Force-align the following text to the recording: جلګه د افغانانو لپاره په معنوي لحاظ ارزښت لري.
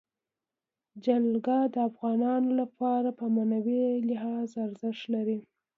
جلګه 1.05 1.57
د 1.73 1.75
افغانانو 1.89 2.49
لپاره 2.61 3.09
په 3.19 3.25
معنوي 3.35 3.85
لحاظ 4.09 4.49
ارزښت 4.65 5.03
لري. 5.13 5.39